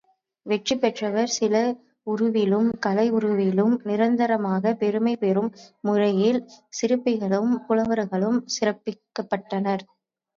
வெற்றி 0.45 0.75
பெற்றவர் 0.75 1.27
சில 1.29 1.55
உருவிலும், 2.07 2.69
கலை 2.79 3.11
உருவிலும் 3.11 3.75
நிரந்தரமாகப் 3.83 4.79
பெருமை 4.79 5.13
பெறும் 5.15 5.51
முறையில், 5.81 6.39
சிற்பிகளாலும், 6.79 7.53
புலவர்களாலும், 7.67 8.39
சிறப்பிக்கப்பட்டனர். 8.55 9.85